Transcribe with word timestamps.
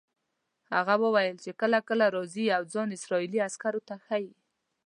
هغه 0.75 0.95
وویل 1.03 1.37
چې 1.43 1.51
کله 1.61 1.79
کله 1.87 2.05
راځي 2.15 2.45
او 2.57 2.63
ځان 2.73 2.87
اسرائیلي 2.97 3.39
عسکرو 3.47 3.81
ته 3.87 3.95
ښیي. 4.05 4.31